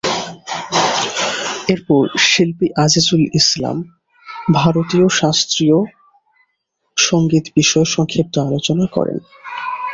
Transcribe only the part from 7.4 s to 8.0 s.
বিষয়ে